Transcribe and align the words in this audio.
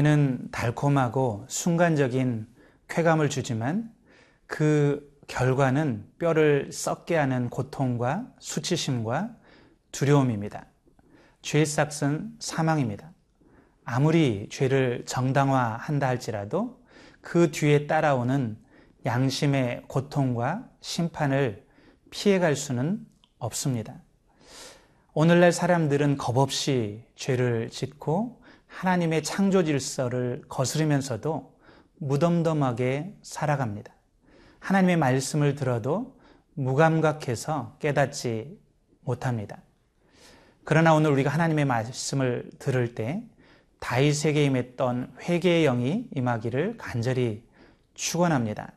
죄는 0.00 0.48
달콤하고 0.50 1.44
순간적인 1.46 2.46
쾌감을 2.88 3.28
주지만 3.28 3.92
그 4.46 5.06
결과는 5.26 6.06
뼈를 6.18 6.70
썩게 6.72 7.16
하는 7.16 7.50
고통과 7.50 8.26
수치심과 8.38 9.36
두려움입니다. 9.92 10.64
죄의 11.42 11.66
싹은 11.66 12.32
사망입니다. 12.38 13.12
아무리 13.84 14.48
죄를 14.50 15.04
정당화한다 15.04 16.08
할지라도 16.08 16.82
그 17.20 17.50
뒤에 17.50 17.86
따라오는 17.86 18.56
양심의 19.04 19.82
고통과 19.86 20.66
심판을 20.80 21.66
피해갈 22.10 22.56
수는 22.56 23.04
없습니다. 23.38 24.02
오늘날 25.12 25.52
사람들은 25.52 26.16
겁없이 26.16 27.04
죄를 27.16 27.68
짓고 27.68 28.39
하나님의 28.70 29.22
창조 29.22 29.64
질서를 29.64 30.42
거스르면서도 30.48 31.52
무덤덤하게 31.98 33.14
살아갑니다. 33.22 33.92
하나님의 34.60 34.96
말씀을 34.96 35.54
들어도 35.54 36.16
무감각해서 36.54 37.76
깨닫지 37.78 38.58
못합니다. 39.02 39.58
그러나 40.64 40.94
오늘 40.94 41.10
우리가 41.10 41.30
하나님의 41.30 41.64
말씀을 41.64 42.50
들을 42.58 42.94
때 42.94 43.22
다윗에게 43.80 44.44
임했던 44.44 45.14
회개의 45.22 45.64
영이 45.64 46.08
임하기를 46.14 46.76
간절히 46.76 47.42
축원합니다. 47.94 48.72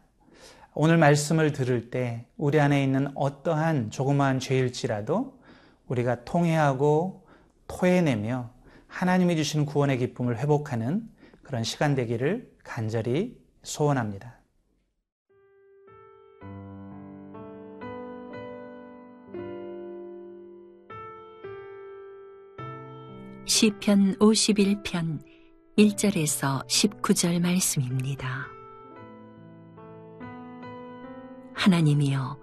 오늘 0.73 0.97
말씀을 0.97 1.52
들을 1.52 1.91
때 1.91 2.25
우리 2.35 2.59
안에 2.59 2.83
있는 2.83 3.09
어떠한 3.16 3.91
조그마한 3.91 4.39
죄일지라도 4.39 5.38
우리가 5.88 6.23
통회하고 6.23 7.28
토해내며 7.67 8.53
하나님이 8.94 9.36
주시는 9.36 9.66
구원의 9.66 9.97
기쁨을 9.97 10.38
회복하는 10.38 11.09
그런 11.41 11.63
시간 11.63 11.95
되기를 11.95 12.47
간절히 12.63 13.35
소원합니다. 13.63 14.39
시편 23.45 24.17
51편 24.19 25.19
1절에서 25.75 26.66
19절 26.67 27.41
말씀입니다. 27.41 28.47
하나님이여 31.55 32.39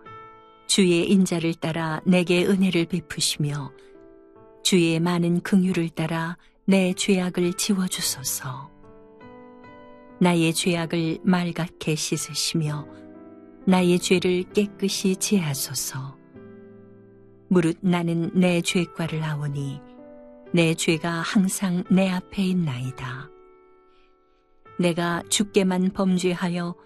주의 0.67 1.11
인자를 1.11 1.55
따라 1.55 2.01
내게 2.05 2.45
은혜를 2.45 2.87
베푸시며 2.87 3.71
주의 4.71 5.01
많은 5.01 5.41
긍휼을 5.41 5.89
따라 5.89 6.37
내 6.65 6.93
죄악을 6.93 7.55
지워 7.55 7.89
주소서. 7.89 8.71
나의 10.21 10.55
죄악을 10.55 11.19
맑게 11.25 11.97
씻으시며 11.97 12.87
나의 13.67 13.99
죄를 13.99 14.45
깨끗이 14.53 15.17
제하소서. 15.17 16.17
무릇 17.49 17.79
나는 17.81 18.31
내 18.33 18.61
죄과를 18.61 19.25
아오니 19.25 19.81
내 20.53 20.75
죄가 20.75 21.15
항상 21.15 21.83
내 21.91 22.09
앞에 22.09 22.41
있나이다. 22.41 23.29
내가 24.79 25.25
주께만 25.29 25.91
범죄하여 25.91 26.77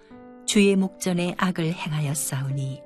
주의 0.47 0.75
목전에 0.75 1.35
악을 1.37 1.75
행하였사오니 1.75 2.81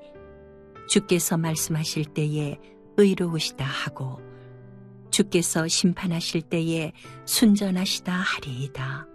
주께서 0.89 1.37
말씀하실 1.37 2.07
때에 2.07 2.59
의로우시다 2.97 3.65
하고 3.65 4.27
주께서 5.19 5.67
심판하실 5.67 6.43
때에 6.43 6.93
순전하시다 7.25 8.13
하리이다. 8.13 9.09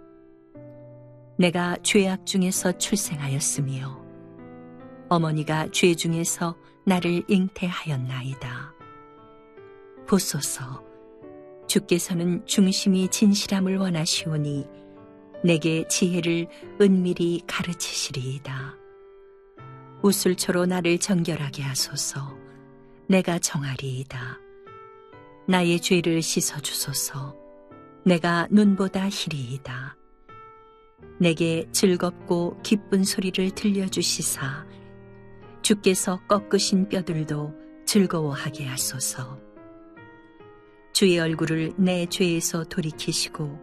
내가 1.38 1.78
죄악 1.82 2.26
중에서 2.26 2.72
출생하였으며 2.76 4.04
어머니가 5.08 5.68
죄 5.72 5.94
중에서 5.94 6.56
나를 6.84 7.22
잉태하였나이다. 7.26 8.74
보소서 10.06 10.84
주께서는 11.66 12.44
중심이 12.44 13.08
진실함을 13.08 13.78
원하시오니 13.78 14.66
내게 15.42 15.88
지혜를 15.88 16.48
은밀히 16.82 17.40
가르치시리이다. 17.46 18.76
우술초로 20.02 20.66
나를 20.66 20.98
정결하게 20.98 21.62
하소서. 21.62 22.36
내가 23.08 23.38
정하리이다. 23.38 24.43
나의 25.46 25.80
죄를 25.80 26.22
씻어 26.22 26.58
주소서. 26.60 27.36
내가 28.04 28.48
눈보다 28.50 29.08
희리이다. 29.08 29.96
내게 31.20 31.66
즐겁고 31.70 32.58
기쁜 32.62 33.04
소리를 33.04 33.50
들려주시사 33.50 34.66
주께서 35.62 36.20
꺾으신 36.28 36.88
뼈들도 36.88 37.54
즐거워하게 37.86 38.66
하소서. 38.66 39.38
주의 40.92 41.18
얼굴을 41.18 41.72
내 41.76 42.06
죄에서 42.06 42.64
돌이키시고 42.64 43.58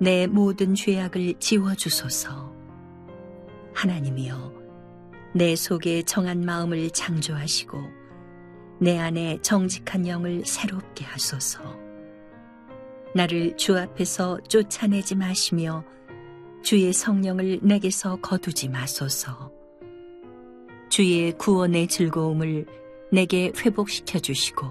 내 0.00 0.26
모든 0.26 0.74
죄악을 0.74 1.34
지워주소서. 1.38 2.52
하나님이여, 3.74 4.52
내 5.34 5.54
속에 5.56 6.02
정한 6.02 6.40
마음을 6.40 6.90
창조하시고 6.90 8.03
내 8.80 8.98
안에 8.98 9.38
정직한 9.40 10.06
영을 10.06 10.44
새롭게 10.44 11.04
하소서. 11.04 11.60
나를 13.14 13.56
주 13.56 13.78
앞에서 13.78 14.38
쫓아내지 14.48 15.14
마시며 15.14 15.84
주의 16.62 16.92
성령을 16.92 17.60
내게서 17.62 18.16
거두지 18.16 18.68
마소서. 18.68 19.52
주의 20.88 21.32
구원의 21.32 21.88
즐거움을 21.88 22.66
내게 23.12 23.52
회복시켜 23.56 24.18
주시고 24.18 24.66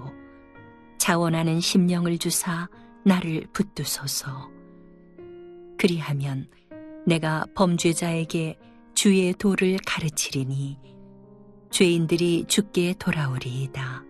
자원하는 0.98 1.60
심령을 1.60 2.18
주사 2.18 2.68
나를 3.04 3.46
붙드소서. 3.52 4.50
그리하면 5.78 6.48
내가 7.06 7.46
범죄자에게 7.54 8.58
주의 8.94 9.32
도를 9.34 9.76
가르치리니 9.86 10.78
죄인들이 11.74 12.44
주께 12.46 12.94
돌아오리이다. 13.00 14.04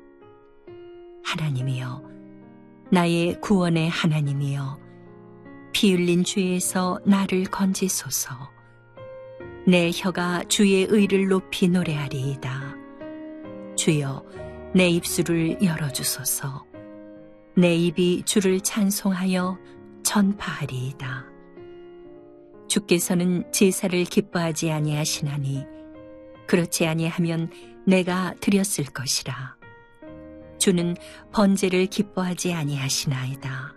하나님이여, 1.24 2.02
나의 2.90 3.40
구원의 3.40 3.88
하나님이여, 3.88 4.78
피 5.72 5.94
흘린 5.94 6.24
죄에서 6.24 7.00
나를 7.06 7.44
건지소서. 7.44 8.34
내 9.66 9.90
혀가 9.94 10.44
주의 10.48 10.86
의를 10.90 11.28
높이 11.28 11.68
노래하리이다. 11.68 12.76
주여, 13.76 14.26
내 14.74 14.90
입술을 14.90 15.62
열어주소서. 15.62 16.66
내 17.56 17.74
입이 17.76 18.24
주를 18.26 18.60
찬송하여 18.60 19.58
전파하리이다. 20.02 21.24
주께서는 22.68 23.50
제사를 23.52 24.04
기뻐하지 24.04 24.70
아니하시나니 24.70 25.72
그렇지 26.46 26.86
아니하면 26.86 27.50
내가 27.86 28.34
드렸을 28.40 28.84
것이라. 28.86 29.56
주는 30.58 30.96
번제를 31.32 31.86
기뻐하지 31.86 32.52
아니하시나이다. 32.52 33.74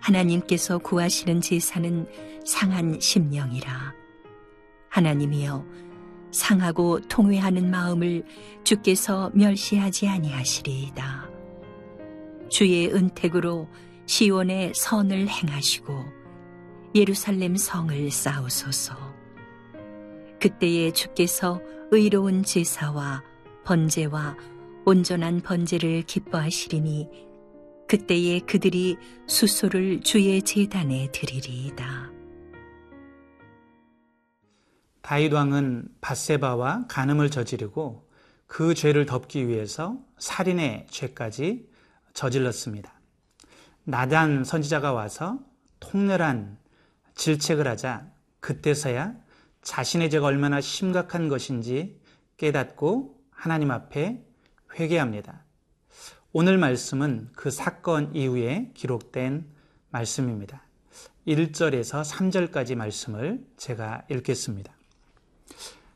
하나님께서 0.00 0.78
구하시는 0.78 1.40
제사는 1.40 2.06
상한 2.44 2.98
심령이라. 3.00 3.94
하나님이여 4.90 5.64
상하고 6.32 7.00
통회하는 7.08 7.70
마음을 7.70 8.24
주께서 8.64 9.30
멸시하지 9.34 10.08
아니하시리이다. 10.08 11.30
주의 12.50 12.92
은택으로 12.92 13.68
시온의 14.06 14.72
선을 14.74 15.28
행하시고 15.28 16.04
예루살렘 16.94 17.56
성을 17.56 18.10
쌓으소서. 18.10 19.21
그때에 20.42 20.90
주께서 20.90 21.62
의로운 21.92 22.42
제사와 22.42 23.22
번제와 23.64 24.36
온전한 24.84 25.40
번제를 25.40 26.02
기뻐하시리니 26.02 27.08
그때에 27.86 28.40
그들이 28.40 28.96
수소를 29.28 30.00
주의 30.00 30.42
제단에 30.42 31.12
드리리이다. 31.12 32.10
다윗 35.02 35.32
왕은 35.32 35.86
바세바와 36.00 36.86
간음을 36.88 37.30
저지르고 37.30 38.10
그 38.48 38.74
죄를 38.74 39.06
덮기 39.06 39.46
위해서 39.46 39.96
살인의 40.18 40.88
죄까지 40.90 41.70
저질렀습니다. 42.14 42.92
나단 43.84 44.42
선지자가 44.42 44.92
와서 44.92 45.38
통렬한 45.78 46.58
질책을 47.14 47.68
하자 47.68 48.10
그때서야 48.40 49.21
자신의 49.62 50.10
죄가 50.10 50.26
얼마나 50.26 50.60
심각한 50.60 51.28
것인지 51.28 52.00
깨닫고 52.36 53.16
하나님 53.30 53.70
앞에 53.70 54.22
회개합니다. 54.78 55.44
오늘 56.32 56.58
말씀은 56.58 57.28
그 57.34 57.50
사건 57.50 58.14
이후에 58.14 58.70
기록된 58.74 59.46
말씀입니다. 59.90 60.62
1절에서 61.26 62.04
3절까지 62.04 62.74
말씀을 62.74 63.44
제가 63.56 64.02
읽겠습니다. 64.10 64.72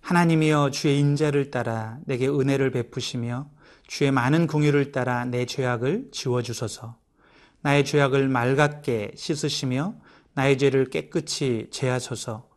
하나님이여 0.00 0.70
주의 0.70 1.00
인자를 1.00 1.50
따라 1.50 1.98
내게 2.04 2.28
은혜를 2.28 2.70
베푸시며 2.70 3.48
주의 3.88 4.12
많은 4.12 4.46
궁유를 4.46 4.92
따라 4.92 5.24
내 5.24 5.46
죄악을 5.46 6.10
지워 6.12 6.42
주소서. 6.42 6.96
나의 7.62 7.84
죄악을 7.84 8.28
맑게 8.28 9.12
씻으시며 9.16 9.94
나의 10.34 10.58
죄를 10.58 10.90
깨끗이 10.90 11.68
제하소서. 11.72 12.48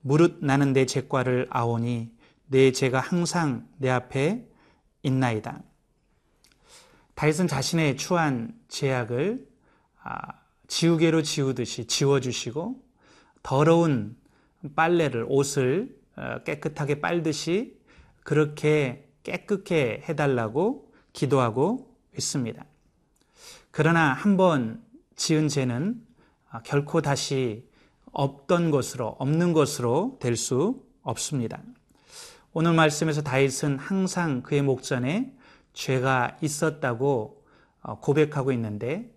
무릇 0.00 0.38
나는 0.44 0.72
내 0.72 0.86
죄과를 0.86 1.46
아오니 1.50 2.10
내 2.46 2.72
죄가 2.72 3.00
항상 3.00 3.68
내 3.78 3.90
앞에 3.90 4.46
있나이다. 5.02 5.62
다윗은 7.14 7.48
자신의 7.48 7.96
추한 7.96 8.54
죄악을 8.68 9.46
아, 10.02 10.18
지우개로 10.68 11.22
지우듯이 11.22 11.86
지워주시고 11.86 12.82
더러운 13.42 14.16
빨래를 14.76 15.26
옷을 15.28 15.96
어, 16.16 16.42
깨끗하게 16.44 17.00
빨듯이 17.00 17.78
그렇게 18.24 19.08
깨끗게 19.22 20.04
해달라고 20.08 20.92
기도하고 21.12 21.94
있습니다. 22.16 22.64
그러나 23.70 24.12
한 24.12 24.36
번 24.36 24.82
지은 25.16 25.48
죄는 25.48 26.00
아, 26.50 26.62
결코 26.62 27.02
다시 27.02 27.68
없던 28.12 28.70
것으로 28.70 29.16
없는 29.18 29.52
것으로 29.52 30.18
될 30.20 30.36
수 30.36 30.88
없습니다. 31.02 31.62
오늘 32.52 32.72
말씀에서 32.74 33.22
다윗은 33.22 33.78
항상 33.78 34.42
그의 34.42 34.62
목전에 34.62 35.34
죄가 35.72 36.36
있었다고 36.40 37.44
어, 37.82 38.00
고백하고 38.00 38.52
있는데 38.52 39.14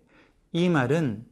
이 0.52 0.68
말은 0.68 1.26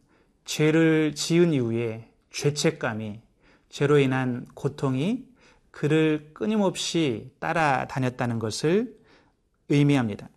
죄를 0.44 1.14
지은 1.14 1.52
이후에 1.52 2.10
죄책감이 2.30 3.20
죄로 3.68 3.98
인한 3.98 4.46
고통이 4.54 5.28
그를 5.70 6.30
끊임없이 6.34 7.30
따라다녔다는 7.38 8.38
것을 8.38 8.98
의미합니다. 9.68 10.28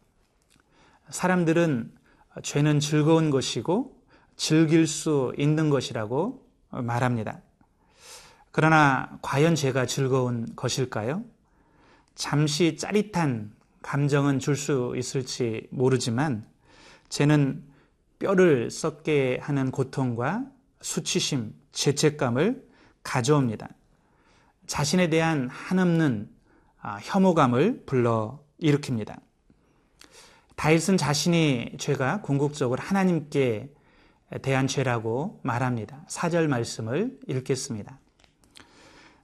사람들은 1.09 1.91
죄는 2.43 2.79
즐거운 2.79 3.29
것이고 3.29 3.99
즐길 4.35 4.85
수 4.87 5.33
있는 5.37 5.69
것이라고 5.69 6.42
말합니다. 6.81 7.41
그러나 8.51 9.17
과연 9.21 9.55
죄가 9.55 9.85
즐거운 9.85 10.47
것일까요? 10.55 11.23
잠시 12.15 12.77
짜릿한 12.77 13.53
감정은 13.81 14.39
줄 14.39 14.55
수 14.55 14.93
있을지 14.95 15.67
모르지만 15.71 16.45
죄는 17.09 17.63
뼈를 18.19 18.71
썩게 18.71 19.39
하는 19.41 19.71
고통과 19.71 20.45
수치심, 20.81 21.53
죄책감을 21.71 22.67
가져옵니다. 23.03 23.69
자신에 24.67 25.09
대한 25.09 25.49
한없는 25.49 26.29
아, 26.81 26.99
혐오감을 27.01 27.83
불러 27.85 28.39
일으킵니다. 28.61 29.19
다윗은 30.55 30.97
자신이 30.97 31.73
죄가 31.77 32.21
궁극적으로 32.21 32.81
하나님께 32.81 33.73
대한 34.41 34.67
죄라고 34.67 35.39
말합니다. 35.43 36.05
4절 36.09 36.47
말씀을 36.47 37.19
읽겠습니다. 37.27 37.99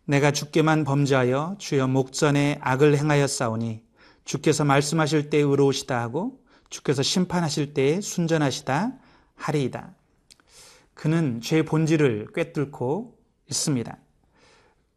내가 0.05 0.31
주께만 0.31 0.83
범죄하여 0.85 1.55
주여 1.59 1.87
목전에 1.87 2.57
악을 2.61 2.97
행하였사오니 2.97 3.83
주께서 4.25 4.63
말씀하실 4.63 5.29
때 5.29 5.37
의로우시다 5.37 5.99
하고 5.99 6.43
주께서 6.69 7.03
심판하실 7.03 7.73
때에 7.73 8.01
순전하시다 8.01 8.93
하리이다. 9.35 9.93
그는 10.93 11.41
죄의 11.41 11.65
본질을 11.65 12.27
꿰뚫고 12.33 13.17
있습니다. 13.49 13.97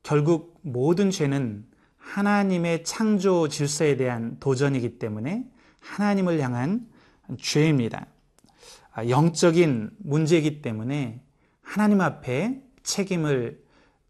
결국 0.03 0.59
모든 0.63 1.11
죄는 1.11 1.65
하나님의 1.97 2.85
창조 2.85 3.49
질서에 3.49 3.97
대한 3.97 4.39
도전이기 4.41 4.99
때문에 4.99 5.47
하나님을 5.81 6.41
향한 6.41 6.87
죄입니다. 7.39 8.07
아, 8.95 9.09
영적인 9.09 9.91
문제이기 9.99 10.61
때문에 10.63 11.23
하나님 11.63 12.01
앞에 12.01 12.61
책임을 12.83 13.63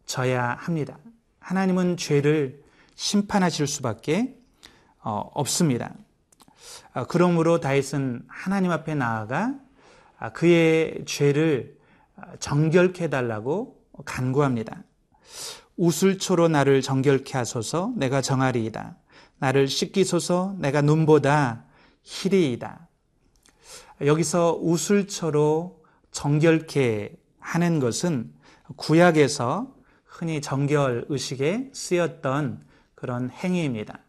져야 0.06 0.56
합니다. 0.58 0.98
하나님은 1.38 1.96
죄를 1.96 2.62
심판하실 2.94 3.66
수밖에 3.66 4.36
어, 5.00 5.30
없습니다. 5.34 5.94
아, 6.92 7.04
그러므로 7.04 7.60
다윗은 7.60 8.24
하나님 8.28 8.70
앞에 8.70 8.94
나아가 8.94 9.54
아, 10.18 10.30
그의 10.30 11.04
죄를 11.06 11.76
정결케 12.38 13.04
해달라고 13.04 13.80
간구합니다. 14.04 14.84
우슬초로 15.76 16.48
나를 16.48 16.82
정결케 16.82 17.36
하소서 17.36 17.92
내가 17.96 18.20
정하리이다. 18.20 18.96
나를 19.38 19.66
씻기소서 19.66 20.56
내가 20.58 20.82
눈보다 20.82 21.64
희리이다. 22.02 22.88
여기서 24.04 24.58
우슬초로 24.60 25.82
정결케 26.10 27.16
하는 27.38 27.80
것은 27.80 28.32
구약에서 28.76 29.74
흔히 30.04 30.40
정결 30.40 31.06
의식에 31.08 31.70
쓰였던 31.72 32.62
그런 32.94 33.30
행위입니다. 33.30 34.00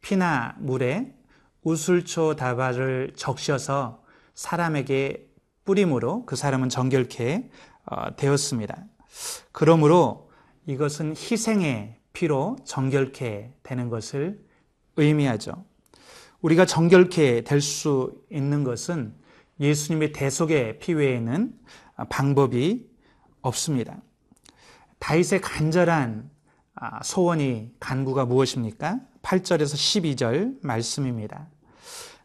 피나 0.00 0.56
물에 0.58 1.14
우슬초 1.62 2.36
다발을 2.36 3.12
적셔서 3.16 4.02
사람에게 4.34 5.28
뿌림으로 5.64 6.24
그 6.24 6.36
사람은 6.36 6.68
정결케 6.68 7.50
어, 7.86 8.16
되었습니다. 8.16 8.84
그러므로 9.52 10.30
이것은 10.66 11.10
희생의 11.10 11.96
피로 12.12 12.56
정결케 12.64 13.54
되는 13.62 13.88
것을 13.88 14.44
의미하죠. 14.96 15.64
우리가 16.40 16.66
정결케 16.66 17.42
될 17.42 17.60
수 17.60 18.22
있는 18.30 18.64
것은 18.64 19.14
예수님의 19.60 20.12
대속의 20.12 20.78
피 20.78 20.94
외에는 20.94 21.52
방법이 22.08 22.88
없습니다. 23.42 23.96
다윗의 24.98 25.40
간절한 25.40 26.30
아, 26.80 27.02
소원이 27.02 27.72
간구가 27.80 28.26
무엇입니까? 28.26 29.00
8절에서 29.22 29.74
12절 30.14 30.58
말씀입니다. 30.62 31.48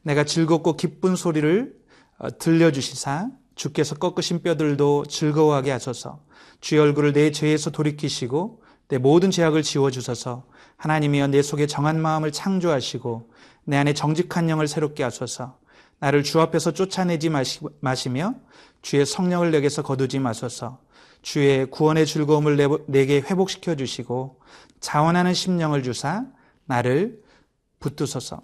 내가 0.03 0.23
즐겁고 0.23 0.75
기쁜 0.77 1.15
소리를 1.15 1.75
어, 2.19 2.37
들려주시사 2.37 3.29
주께서 3.55 3.95
꺾으신 3.95 4.41
뼈들도 4.43 5.05
즐거워하게 5.05 5.71
하소서 5.71 6.23
주의 6.61 6.79
얼굴을 6.81 7.13
내 7.13 7.31
죄에서 7.31 7.71
돌이키시고 7.71 8.61
내 8.89 8.97
모든 8.97 9.31
죄악을 9.31 9.63
지워주소서 9.63 10.45
하나님이여 10.77 11.27
내 11.27 11.41
속에 11.41 11.65
정한 11.65 11.99
마음을 11.99 12.31
창조하시고 12.31 13.31
내 13.65 13.77
안에 13.77 13.93
정직한 13.93 14.49
영을 14.49 14.67
새롭게 14.67 15.03
하소서 15.03 15.57
나를 16.03 16.23
주 16.23 16.41
앞에서 16.41 16.73
쫓아내지 16.73 17.29
마시며 17.79 18.35
주의 18.81 19.05
성령을 19.05 19.51
내게서 19.51 19.83
거두지 19.83 20.19
마소서 20.19 20.81
주의 21.21 21.65
구원의 21.65 22.05
즐거움을 22.05 22.57
내게 22.87 23.21
회복시켜 23.21 23.77
주시고 23.77 24.41
자원하는 24.81 25.33
심령을 25.33 25.81
주사 25.81 26.25
나를 26.65 27.21
붙드소서. 27.79 28.41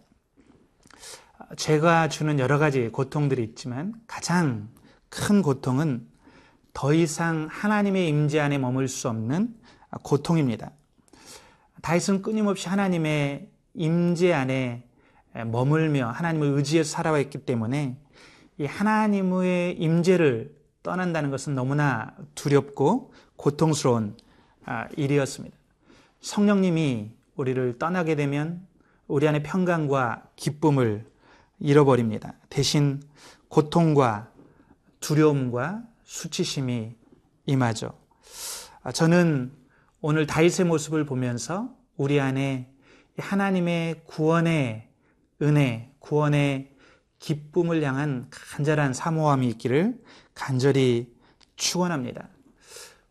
죄가 1.57 2.07
주는 2.07 2.39
여러 2.39 2.59
가지 2.59 2.87
고통들이 2.87 3.43
있지만 3.43 3.93
가장 4.07 4.69
큰 5.09 5.41
고통은 5.41 6.07
더 6.71 6.93
이상 6.93 7.49
하나님의 7.51 8.07
임재 8.07 8.39
안에 8.39 8.57
머물 8.57 8.87
수 8.87 9.09
없는 9.09 9.53
고통입니다. 10.03 10.71
다윗은 11.81 12.21
끊임없이 12.21 12.69
하나님의 12.69 13.49
임재 13.73 14.31
안에 14.31 14.88
머물며 15.33 16.07
하나님을 16.09 16.47
의지해서 16.47 16.89
살아왔기 16.89 17.39
때문에 17.39 17.97
이 18.57 18.65
하나님의 18.65 19.77
임재를 19.77 20.55
떠난다는 20.83 21.29
것은 21.31 21.55
너무나 21.55 22.15
두렵고 22.35 23.13
고통스러운 23.35 24.17
아, 24.65 24.87
일이었습니다. 24.97 25.55
성령님이 26.21 27.11
우리를 27.35 27.77
떠나게 27.79 28.15
되면 28.15 28.67
우리 29.07 29.27
안에 29.27 29.41
평강과 29.43 30.23
기쁨을 30.35 31.05
잃어버립니다. 31.59 32.33
대신 32.49 33.01
고통과 33.47 34.31
두려움과 34.99 35.83
수치심이 36.03 36.95
임하죠. 37.45 37.93
아, 38.83 38.91
저는 38.91 39.51
오늘 40.01 40.27
다윗의 40.27 40.65
모습을 40.65 41.05
보면서 41.05 41.69
우리 41.97 42.19
안에 42.19 42.69
하나님의 43.17 44.03
구원의 44.05 44.88
은혜, 45.41 45.91
구원의 45.99 46.75
기쁨을 47.19 47.83
향한 47.83 48.27
간절한 48.29 48.93
사모함이 48.93 49.47
있기를 49.49 49.99
간절히 50.33 51.13
축원합니다. 51.55 52.29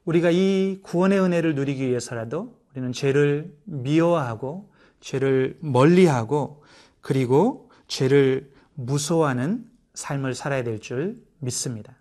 우리가 0.05 0.31
이 0.31 0.81
구원의 0.83 1.21
은혜를 1.21 1.55
누리기 1.55 1.87
위해서라도 1.87 2.59
우리는 2.73 2.93
죄를 2.93 3.55
미워하고 3.65 4.73
죄를 5.01 5.59
멀리하고 5.61 6.65
그리고 7.01 7.71
죄를 7.89 8.51
무서워하는 8.75 9.67
삶을 9.95 10.35
살아야 10.35 10.63
될 10.63 10.79
줄 10.81 11.23
믿습니다. 11.41 11.97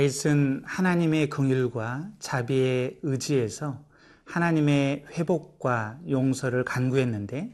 다윗은 0.00 0.62
하나님의 0.64 1.28
긍휼과 1.28 2.08
자비에 2.20 2.98
의지해서 3.02 3.84
하나님의 4.24 5.04
회복과 5.10 5.98
용서를 6.08 6.64
간구했는데 6.64 7.50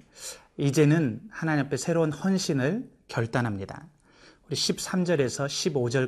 이제는 0.56 1.22
하나님 1.28 1.66
앞에 1.66 1.76
새로운 1.76 2.12
헌신을 2.12 2.88
결단합니다. 3.08 3.88
우리 4.46 4.54
13절에서 4.54 5.46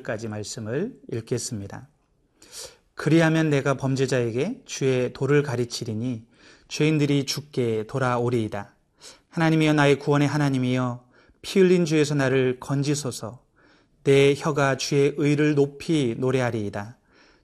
15절까지 0.04 0.28
말씀을 0.28 0.94
읽겠습니다. 1.10 1.88
그리하면 2.94 3.50
내가 3.50 3.74
범죄자에게 3.74 4.62
주의 4.64 5.12
도를 5.12 5.42
가르치리니 5.42 6.24
죄인들이 6.68 7.26
죽게 7.26 7.86
돌아오리이다. 7.88 8.76
하나님이여 9.30 9.72
나의 9.72 9.98
구원의 9.98 10.28
하나님이여 10.28 11.04
피 11.42 11.58
흘린 11.58 11.84
주에서 11.84 12.14
나를 12.14 12.60
건지소서 12.60 13.47
내 14.08 14.34
혀가 14.34 14.78
주의 14.78 15.12
의를 15.18 15.54
높이 15.54 16.14
노래하리이다. 16.16 16.96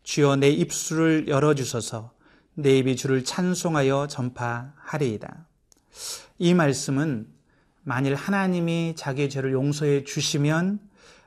주여 0.02 0.36
내 0.36 0.48
입술을 0.48 1.28
열어주소서 1.28 2.14
내 2.54 2.78
입이 2.78 2.96
주를 2.96 3.22
찬송하여 3.22 4.06
전파하리이다. 4.06 5.46
이 6.38 6.54
말씀은 6.54 7.26
만일 7.82 8.14
하나님이 8.14 8.94
자기의 8.96 9.28
죄를 9.28 9.52
용서해 9.52 10.04
주시면 10.04 10.80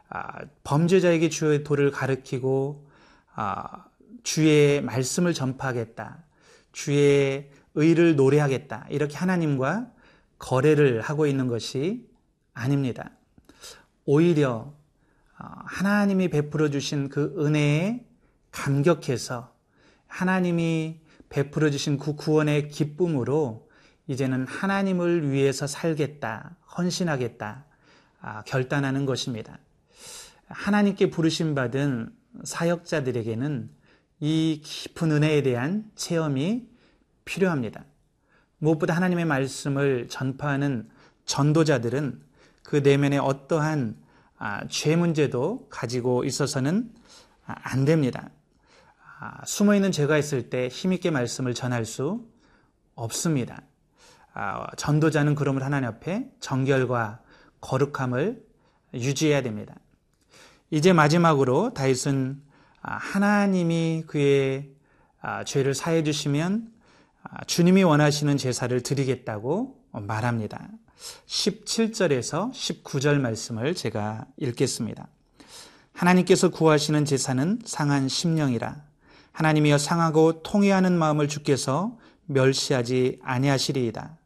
아, 0.09 0.39
범죄자에게 0.63 1.29
주의 1.29 1.63
도를 1.63 1.91
가르키고 1.91 2.87
아, 3.35 3.85
주의 4.23 4.81
말씀을 4.81 5.35
전파하겠다. 5.35 6.23
주의 6.71 7.47
의를 7.75 8.15
노래하겠다. 8.15 8.87
이렇게 8.89 9.15
하나님과 9.15 9.91
거래를 10.39 11.01
하고 11.01 11.27
있는 11.27 11.45
것이 11.47 12.07
아닙니다. 12.55 13.11
오히려 14.03 14.73
어, 14.73 14.76
하나님이 15.37 16.29
베풀어 16.29 16.69
주신 16.69 17.09
그 17.09 17.35
은혜에 17.37 18.05
감격해서 18.51 19.53
하나님이 20.07 20.99
베풀어 21.29 21.69
주신 21.69 21.97
그 21.97 22.15
구원의 22.15 22.69
기쁨으로 22.69 23.67
이제는 24.07 24.47
하나님을 24.47 25.29
위해서 25.29 25.67
살겠다, 25.67 26.55
헌신하겠다, 26.77 27.65
아, 28.21 28.43
결단하는 28.43 29.05
것입니다. 29.05 29.59
하나님께 30.47 31.09
부르심 31.09 31.53
받은 31.55 32.13
사역자들에게는 32.43 33.69
이 34.21 34.61
깊은 34.63 35.11
은혜에 35.11 35.43
대한 35.43 35.91
체험이 35.95 36.67
필요합니다. 37.25 37.83
무엇보다 38.59 38.95
하나님의 38.95 39.25
말씀을 39.25 40.07
전파하는 40.07 40.89
전도자들은 41.25 42.21
그 42.63 42.77
내면에 42.77 43.17
어떠한 43.17 44.06
아, 44.39 44.67
죄 44.67 44.95
문제도 44.95 45.67
가지고 45.69 46.23
있어서는 46.23 46.91
아, 47.45 47.55
안 47.63 47.85
됩니다. 47.85 48.29
아, 49.19 49.43
숨어 49.45 49.73
있는 49.75 49.91
죄가 49.91 50.17
있을 50.17 50.49
때 50.49 50.67
힘있게 50.67 51.11
말씀을 51.11 51.53
전할 51.53 51.85
수 51.85 52.27
없습니다. 52.95 53.61
전도자는 54.75 55.33
그러므로 55.33 55.65
하나님 55.65 55.89
앞에 55.89 56.29
정결과 56.39 57.21
거룩함을 57.59 58.45
유지해야 58.93 59.41
됩니다. 59.41 59.75
이제 60.69 60.93
마지막으로 60.93 61.73
다윗은 61.73 62.43
하나님이 62.81 64.03
그의 64.05 64.69
죄를 65.45 65.73
사해 65.73 66.03
주시면 66.03 66.71
주님이 67.47 67.81
원하시는 67.81 68.37
제사를 68.37 68.83
드리겠다고 68.83 69.83
말합니다. 69.91 70.69
17절에서 71.27 72.51
19절 72.51 73.19
말씀을 73.19 73.75
제가 73.75 74.25
읽겠습니다. 74.37 75.07
하나님께서 75.93 76.49
구하시는 76.49 77.05
제사는 77.05 77.59
상한 77.65 78.07
심령이라 78.07 78.83
하나님이여 79.31 79.77
상하고 79.77 80.41
통회하는 80.41 80.97
마음을 80.97 81.27
주께서 81.27 81.97
멸시하지 82.25 83.19
아니하시리이다. 83.21 84.17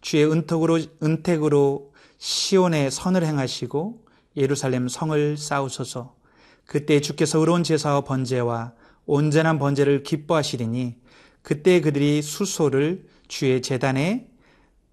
주의 0.00 0.30
은택으로 0.30 0.80
은택으로 1.02 1.92
시온에 2.18 2.90
선을 2.90 3.24
행하시고 3.24 4.04
예루살렘 4.36 4.88
성을 4.88 5.36
쌓으소서. 5.36 6.16
그때 6.64 7.00
주께서 7.00 7.38
의로운 7.38 7.62
제사와 7.62 8.02
번제와 8.02 8.72
온전한 9.06 9.58
번제를 9.58 10.02
기뻐하시리니 10.02 10.96
그때 11.42 11.80
그들이 11.80 12.22
수소를 12.22 13.06
주의 13.28 13.62
재단에 13.62 14.28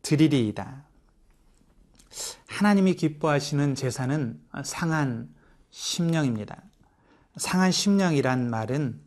드리리이다. 0.04 0.86
하나님이 2.48 2.96
기뻐하시는 2.96 3.76
제사는 3.76 4.40
상한 4.64 5.34
심령입니다. 5.70 6.62
상한 7.38 7.72
심령이란 7.72 8.50
말은 8.50 9.02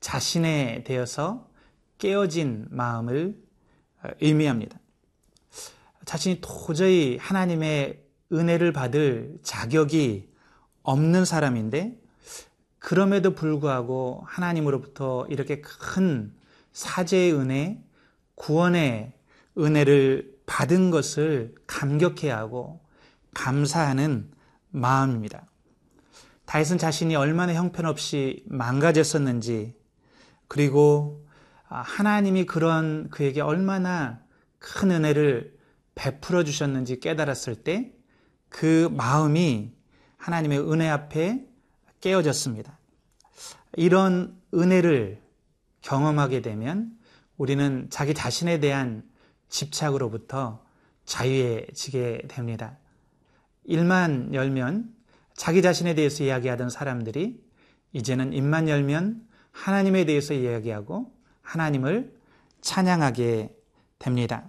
자신에 0.00 0.82
대해서 0.84 1.48
깨어진 1.98 2.66
마음을 2.70 3.36
의미합니다. 4.20 4.78
자신이 6.04 6.40
도저히 6.40 7.18
하나님의 7.20 8.02
은혜를 8.32 8.72
받을 8.72 9.38
자격이 9.42 10.28
없는 10.82 11.24
사람인데 11.24 12.00
그럼에도 12.78 13.34
불구하고 13.34 14.24
하나님으로부터 14.26 15.26
이렇게 15.28 15.60
큰 15.60 16.32
사제의 16.72 17.34
은혜, 17.34 17.84
구원의 18.36 19.12
은혜를 19.58 20.29
받은 20.50 20.90
것을 20.90 21.54
감격해야 21.68 22.36
하고 22.36 22.80
감사하는 23.34 24.32
마음입니다. 24.70 25.46
다윗은 26.44 26.78
자신이 26.78 27.14
얼마나 27.14 27.54
형편없이 27.54 28.42
망가졌었는지 28.48 29.76
그리고 30.48 31.24
하나님이 31.68 32.46
그런 32.46 33.08
그에게 33.10 33.40
얼마나 33.40 34.20
큰 34.58 34.90
은혜를 34.90 35.54
베풀어 35.94 36.42
주셨는지 36.42 36.98
깨달았을 36.98 37.54
때 37.54 38.00
그 38.50 38.88
마음이 38.92 39.72
하나님의 40.18 40.60
은혜 40.70 40.88
앞에 40.88 41.46
깨어졌습니다. 42.02 42.78
이런 43.76 44.38
은혜를 44.52 45.22
경험하게 45.80 46.42
되면 46.42 46.90
우리는 47.38 47.86
자기 47.88 48.12
자신에 48.12 48.60
대한 48.60 49.04
집착으로부터 49.50 50.64
자유해지게 51.04 52.22
됩니다. 52.28 52.78
일만 53.64 54.32
열면 54.32 54.94
자기 55.34 55.62
자신에 55.62 55.94
대해서 55.94 56.24
이야기하던 56.24 56.70
사람들이 56.70 57.42
이제는 57.92 58.32
입만 58.32 58.68
열면 58.68 59.26
하나님에 59.52 60.04
대해서 60.04 60.32
이야기하고 60.34 61.12
하나님을 61.42 62.14
찬양하게 62.60 63.54
됩니다. 63.98 64.44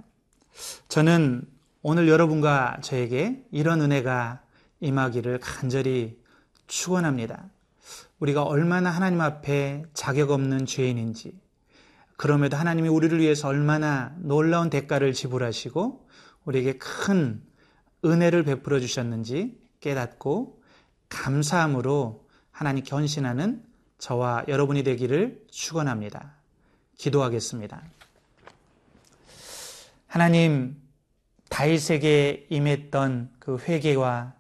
저는 0.88 1.48
오늘 1.82 2.08
여러분과 2.08 2.78
저에게 2.82 3.44
이런 3.52 3.82
은혜가 3.82 4.44
임하기를 4.82 5.40
간절히 5.40 6.20
축원합니다. 6.68 7.50
우리가 8.20 8.44
얼마나 8.44 8.92
하나님 8.92 9.22
앞에 9.22 9.84
자격 9.94 10.32
없는 10.32 10.66
죄인인지, 10.66 11.40
그럼에도 12.22 12.56
하나님이 12.56 12.88
우리를 12.88 13.20
위해서 13.20 13.48
얼마나 13.48 14.14
놀라운 14.20 14.70
대가를 14.70 15.12
지불하시고 15.12 16.08
우리에게 16.46 16.78
큰 16.78 17.42
은혜를 18.06 18.44
베풀어 18.44 18.80
주셨는지 18.80 19.60
깨닫고 19.80 20.62
감사함으로 21.10 22.28
하나님 22.52 22.84
견신하는 22.84 23.64
저와 23.98 24.46
여러분이 24.48 24.84
되기를 24.84 25.46
축원합니다. 25.50 26.36
기도하겠습니다. 26.96 27.82
하나님 30.06 30.80
다윗에게 31.50 32.46
임했던 32.52 33.32
그 33.40 33.58
회개와 33.58 34.36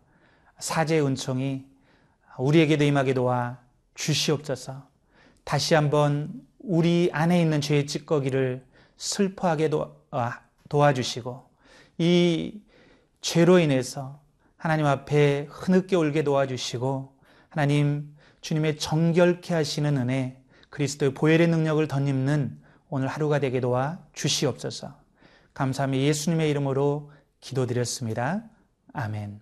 사죄 0.59 0.99
은총이 0.99 1.65
우리에게도 2.37 2.83
임하게 2.83 3.15
도와 3.15 3.57
주시옵소서. 3.95 4.87
다시 5.43 5.73
한번 5.73 6.45
우리 6.71 7.09
안에 7.11 7.41
있는 7.41 7.59
죄의 7.59 7.85
찌꺼기를 7.85 8.65
슬퍼하게 8.95 9.69
아, 10.11 10.39
도와주시고 10.69 11.49
이 11.97 12.61
죄로 13.19 13.59
인해서 13.59 14.21
하나님 14.55 14.85
앞에 14.85 15.47
흐느껴 15.49 15.99
울게 15.99 16.23
도와주시고 16.23 17.13
하나님 17.49 18.15
주님의 18.39 18.77
정결케 18.77 19.53
하시는 19.53 19.97
은혜 19.97 20.41
그리스도의 20.69 21.13
보혈의 21.13 21.49
능력을 21.49 21.85
덧입는 21.89 22.61
오늘 22.87 23.09
하루가 23.09 23.39
되게 23.39 23.59
도와 23.59 23.99
주시옵소서. 24.13 24.95
감사하며 25.53 25.97
예수님의 25.97 26.49
이름으로 26.51 27.11
기도드렸습니다. 27.41 28.45
아멘. 28.93 29.41